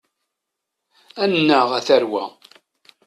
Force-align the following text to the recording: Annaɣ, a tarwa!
Annaɣ, 1.23 1.69
a 1.77 1.81
tarwa! 1.87 2.25